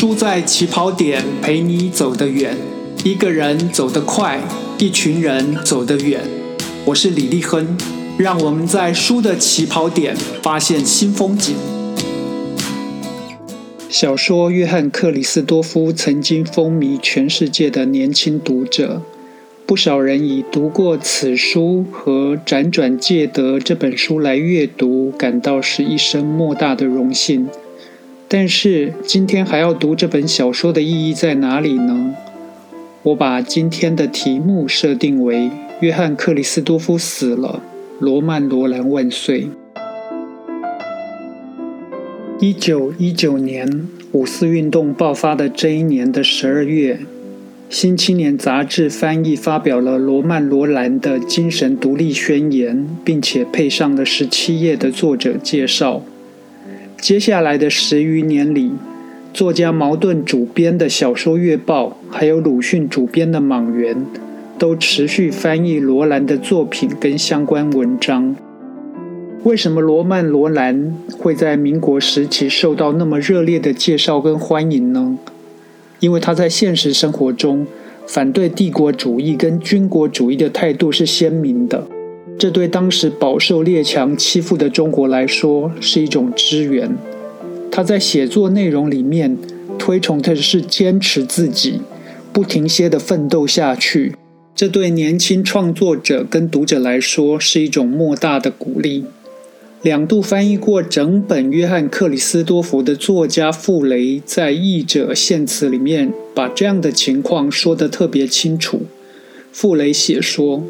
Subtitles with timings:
[0.00, 2.56] 输在起跑点，陪你走得远。
[3.02, 4.40] 一个人走得快，
[4.78, 6.20] 一群人走得远。
[6.84, 7.76] 我是李立亨，
[8.16, 11.56] 让我们在输的起跑点发现新风景。
[13.88, 19.02] 小说《约翰·克里斯多夫》曾经风靡全世界的年轻读者，
[19.66, 27.48] 不少人以读过此书和辗转借得这本书来阅读，感到是一生莫大的荣幸。
[28.30, 32.14] 但是今天还要读这本小说的意义在哪里呢？
[33.02, 35.50] 我把今天的题目设定为
[35.80, 37.62] “约翰·克里斯多夫死了，
[37.98, 39.48] 罗曼·罗兰万岁”。
[42.38, 46.96] 一九一九年五四运动爆发的这一年的十二月，
[47.70, 56.02] 《新青年》杂志翻译发表了罗曼·罗兰的精神独立宣言，并且配上了十七页的作者介绍。
[57.00, 58.72] 接下来的十余年里，
[59.32, 63.94] 作家茅盾主编的小说月报，还有鲁迅主编的《莽原》，
[64.58, 68.34] 都持续翻译罗兰的作品跟相关文章。
[69.44, 75.16] 为什么罗曼·罗兰会在民国时期受到那么热烈的介绍跟欢迎呢？
[76.00, 77.64] 因为他在现实生活中
[78.08, 81.86] 反对帝国主义跟军国主义的态度是鲜明的。
[82.38, 86.96] 这对当时饱受列强欺负的中国来说是一种支援。
[87.68, 89.36] 他在写作内容里面
[89.76, 91.80] 推崇的是坚持自己，
[92.32, 94.14] 不停歇的奋斗下去。
[94.54, 99.04] 这对年轻创作者跟读者来说是一种莫大的鼓励。
[99.82, 108.82] 两度翻译过整本约翰克里斯多福的作家傅雷在译者献词里面把这样的情况说得特别清楚。
[109.50, 110.62] 傅雷写说。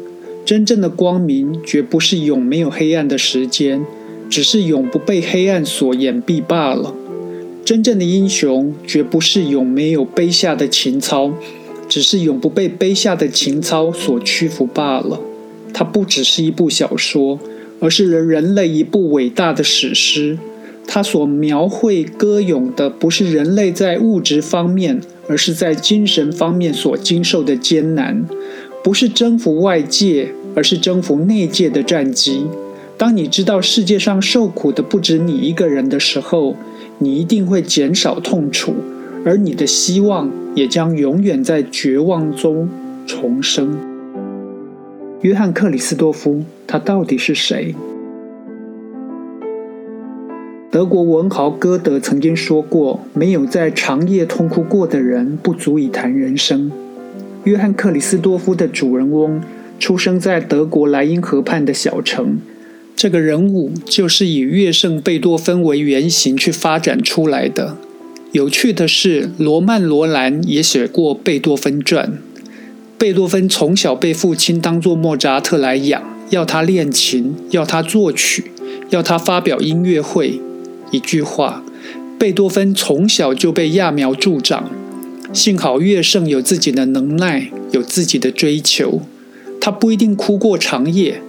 [0.49, 3.85] 真正的光明绝不是永没有黑暗的时间，
[4.31, 6.95] 只是永不被黑暗所掩蔽罢了。
[7.63, 11.31] 真正的英雄绝不是永没有卑下的情操，
[11.87, 15.21] 只是永不被卑下的情操所屈服罢了。
[15.71, 17.39] 它不只是一部小说，
[17.79, 20.39] 而是人人类一部伟大的史诗。
[20.87, 28.25] 它所描绘歌咏的不是人类在物质方面，而是在精神方面所经受的艰难，
[28.83, 30.33] 不是征服外界。
[30.55, 32.45] 而是征服内界的战机。
[32.97, 36.55] 当你知道世界上受苦的不止你一个人的时候，
[36.97, 38.73] 你一定会减少痛楚，
[39.23, 42.67] 而你的希望也将永远在绝望中
[43.07, 43.77] 重生。
[45.21, 47.73] 约翰·克里斯多夫，他到底是谁？
[50.71, 56.71] 德国文豪歌德曾经说过：“没有在长夜痛哭过的人，不足以谈人生。”
[57.45, 59.41] 约翰·克里斯多夫的主人翁。
[59.79, 62.39] 出生在德国莱茵河畔的小城，
[62.95, 67.77] 这个人物就是以乐圣贝多芬为原型去发展出来的。
[68.31, 72.19] 有趣的是，罗曼·罗兰也写过贝多芬传。
[72.97, 78.51] 贝多芬从小被父亲当作莫扎特来养，要他练琴，要他作曲，
[78.89, 80.41] 要他发表音乐会。
[80.91, 81.63] 一句话，
[82.19, 84.69] 贝多芬从小就被揠苗助长。
[85.31, 89.01] 幸好乐圣有自己的能耐，有自己的追求。
[89.61, 91.21] 他不一定哭过长夜，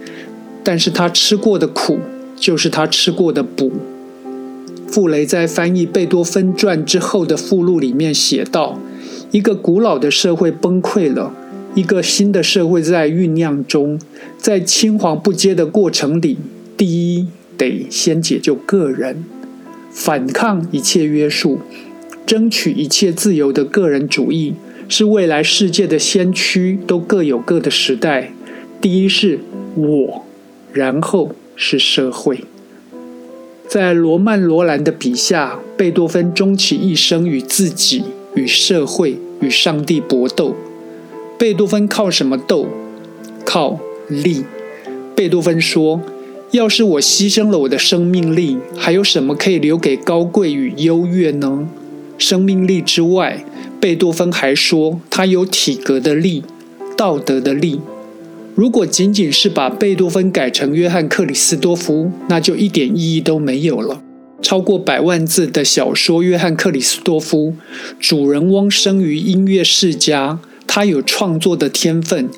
[0.62, 1.98] 但是他吃过的苦
[2.36, 3.72] 就是他吃过的补。
[4.86, 8.78] 傅雷在翻译贝多芬传之后的附录里面写道
[9.30, 11.32] ：“一个古老的社会崩溃了，
[11.74, 14.00] 一个新的社会在酝酿中，
[14.36, 16.38] 在青黄不接的过程里，
[16.76, 19.24] 第一得先解救个人，
[19.92, 21.60] 反抗一切约束，
[22.26, 24.54] 争取一切自由的个人主义。”
[24.92, 28.32] 是未来世界的先驱，都各有各的时代。
[28.80, 29.38] 第一是
[29.76, 30.26] 我，
[30.72, 32.40] 然后是社会。
[33.68, 38.02] 在罗曼·罗兰的笔下，贝多芬终其一生与自己、
[38.34, 40.56] 与社会、与上帝搏斗。
[41.38, 42.66] 贝多芬靠什么斗？
[43.44, 43.78] 靠
[44.08, 44.44] 力。
[45.14, 46.00] 贝多芬说
[46.50, 51.68] ：“要是我牺牲了我的生命力，还有什么可以留给高贵与优越呢？
[52.20, 53.44] 生命力之外。”
[53.80, 56.44] 贝多芬还说，他有体格的力，
[56.96, 57.80] 道德的力。
[58.54, 64.02] 如果仅仅是把贝多芬改成约翰·克里斯多夫，那就一点意义都没有了。
[64.42, 67.52] 超过百万字的小说《约翰·克里斯多夫》，
[67.98, 72.28] 主人翁生于音乐世家，他有创作的天分，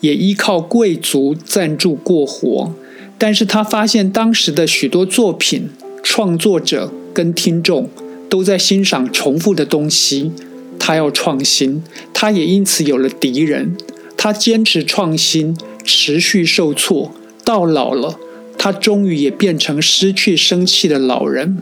[0.00, 2.72] 也依靠贵族赞助过活。
[3.16, 5.68] 但是他发现当时的许多作品，
[6.02, 7.88] 创作者跟听众
[8.28, 10.32] 都在欣赏重复的东西。
[10.78, 11.82] 他要创新，
[12.14, 13.76] 他也因此有了敌人。
[14.16, 17.12] 他坚持创新，持续受挫，
[17.44, 18.18] 到老了，
[18.56, 21.58] 他终于也变成失去生气的老人。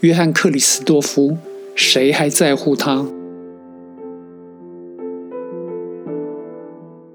[0.00, 1.36] 约翰·克里斯多夫
[1.74, 3.06] 谁还在乎他？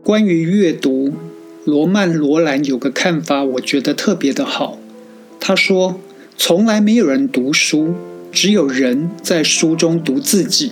[0.04, 1.14] 关于阅读，
[1.64, 4.78] 罗曼·罗兰有个看法，我觉得特别的好。
[5.40, 6.00] 他说
[6.38, 7.94] ：“从来没有人读书，
[8.34, 10.72] 只有人在书中读自己，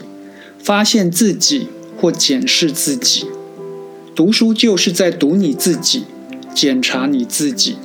[0.58, 3.28] 发现自己或检视自己。
[4.16, 6.04] 读书就是在读你自己，
[6.56, 7.76] 检查你自己。”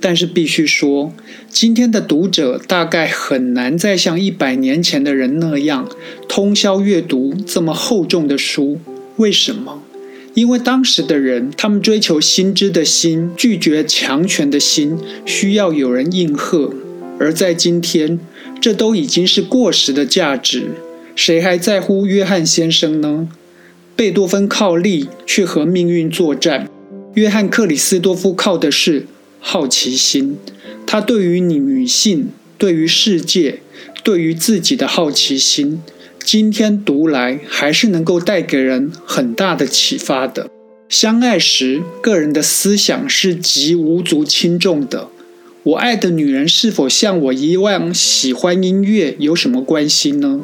[0.00, 1.12] 但是必须说，
[1.48, 5.88] 今天的读者大概很难再像一百年前的人那样
[6.26, 8.80] 通宵阅读这么厚重的书。
[9.18, 9.82] 为什么？
[10.34, 16.74] 因为当时的人，他们追求新知的心，拒绝强权的心，需要有人应和；
[17.22, 18.18] 而在今天，
[18.60, 20.72] 这都已经是过时的价值。
[21.14, 23.28] 谁还在乎约翰先生呢？
[23.94, 26.68] 贝多芬靠力去和命运作战，
[27.14, 29.06] 约翰克里斯多夫靠的是
[29.38, 30.36] 好奇心。
[30.84, 33.60] 他对于女性，对于世界，
[34.02, 35.80] 对于自己的好奇心。
[36.24, 40.50] 今天读来还是能够带给人很大的启发的。
[40.88, 45.08] 相爱时，个人的思想是极无足轻重的。
[45.64, 50.40] 我爱的女人是否像我一样喜欢音乐，有什么关系呢？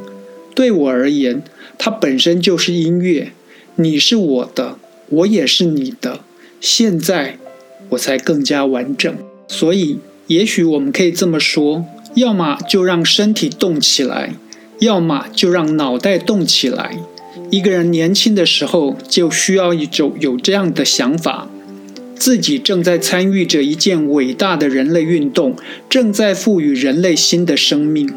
[0.55, 1.43] 对我而言，
[1.77, 3.33] 它本身就是音乐。
[3.75, 4.79] 你是我的，
[5.09, 6.21] 我也是你的。
[6.61, 7.37] 现在
[7.89, 9.13] 我才更加完整。
[9.49, 9.99] 所以，
[10.29, 14.35] 也许我们可以这么说：要么就让身体动起来。
[14.79, 16.97] 要么就让脑袋动起来。
[17.51, 21.49] 一个人年轻的时候就需要一种有这样的想法：
[22.19, 25.57] 自己正在参与着一件伟大的人类运动，
[25.89, 28.11] 正在赋予人类新的生命。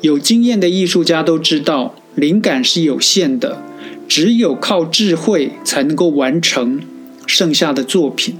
[0.00, 3.62] 有经验的艺术家都知道，灵感是有限的，
[4.08, 6.80] 只有靠智慧才能够完成
[7.26, 8.36] 剩下的作品。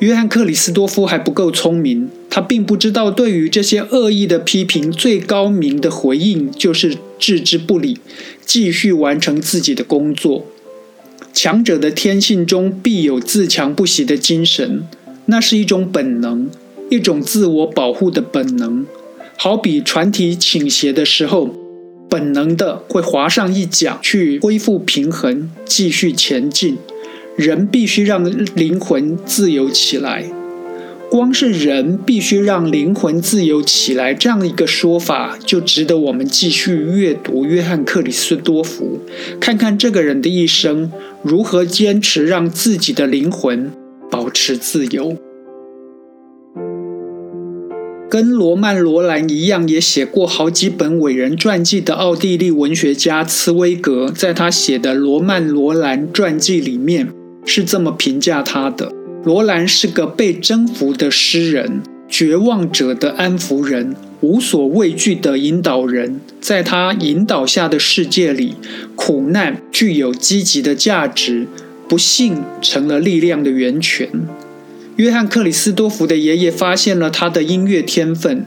[0.00, 2.08] 约翰克里斯多夫还不够聪明。
[2.30, 7.98] 他并不知道，对于这些恶意的批评，最高明的回应就是置之不理，
[8.44, 10.46] 继续完成自己的工作。
[11.40, 14.82] 强者的天性中必有自强不息的精神，
[15.26, 16.50] 那是一种本能，
[16.90, 18.84] 一种自我保护的本能。
[19.36, 21.54] 好比船体倾斜的时候，
[22.10, 26.76] 本能的会划上一桨去恢复平衡，继续前进。
[27.36, 30.24] 人必须让灵魂自由起来。
[31.10, 39.00] 光是人必须让灵魂自由起来这样一个说法，就值得我们继续阅读约翰克里斯多夫，
[39.40, 43.72] 看看这个人的一生如何坚持让自己的灵魂
[44.10, 45.16] 保持自由。
[48.10, 57.08] 跟罗曼罗兰一样，也写过好几本伟人传记的奥地利文学家茨威格，在他写的《罗曼罗兰传记》里面
[57.44, 58.92] 是这么评价他的。
[59.24, 66.20] 罗兰是个被征服的诗人，绝望者的安抚人，无所畏惧的引导人。
[66.40, 68.54] 在他引导下的世界里，
[68.94, 71.46] 苦难具有积极的价值，
[71.88, 74.08] 不幸成了力量的源泉。
[74.96, 78.46] 约翰克里斯多福的爷爷发现了他的音乐天分。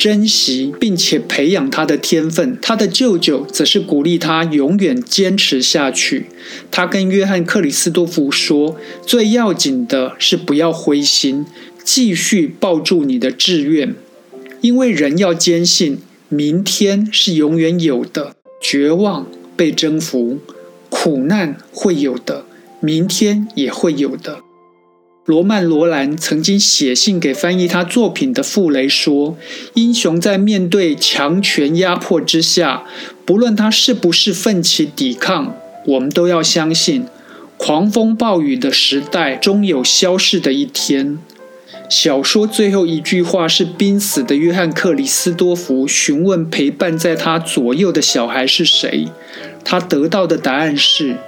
[0.00, 6.28] 珍惜并且培养他的天分，他的舅舅则是鼓励他永远坚持下去。
[6.70, 11.44] 他跟约翰克里斯多夫说：“最要紧的是不要灰心，
[11.84, 13.94] 继续抱住你的志愿，
[14.62, 15.98] 因为人要坚信
[16.30, 18.34] 明天是永远有的。
[18.62, 20.38] 绝望被征服，
[20.88, 22.46] 苦难会有的，
[22.80, 24.38] 明天也会有的。”
[25.30, 29.36] 罗曼·罗兰曾经写信给翻译他作品的傅雷说
[29.74, 32.82] ：“英雄在面对强权压迫之下，
[33.24, 35.54] 不论他是不是奋起抵抗，
[35.86, 37.06] 我们都要相信，
[37.56, 41.18] 狂风暴雨的时代终有消逝的一天。”
[41.88, 49.06] 小说最后一句话是濒死的约翰·克里斯多夫询问陪伴在他左右的小孩是谁，
[49.64, 51.18] 他得到的答案是：“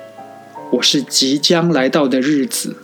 [0.74, 2.74] 我是即将来到的日子。”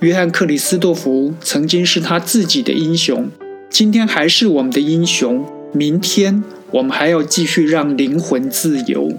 [0.00, 3.28] 约翰·克里斯多夫曾经是他自己的英雄，
[3.68, 5.44] 今天还是我们的英雄。
[5.72, 9.12] 明天我们还要继续让灵魂自由。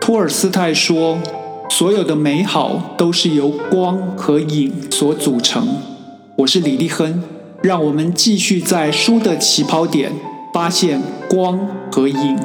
[0.00, 1.18] 托尔斯泰说
[1.68, 5.68] ：“所有的美好都是由光和影所组成。”
[6.36, 7.22] 我是李立亨，
[7.62, 10.10] 让我们继续在书的起跑点
[10.54, 12.38] 发现光和影。